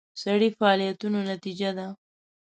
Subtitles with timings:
[0.21, 1.87] سړي فعالیتونو نتیجه ده.